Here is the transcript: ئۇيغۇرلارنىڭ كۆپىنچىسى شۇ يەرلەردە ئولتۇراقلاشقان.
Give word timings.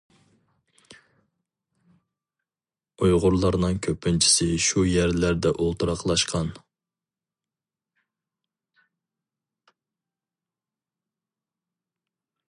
ئۇيغۇرلارنىڭ 3.03 3.77
كۆپىنچىسى 3.87 4.47
شۇ 4.69 4.85
يەرلەردە 4.93 5.51
ئولتۇراقلاشقان. 5.57 6.51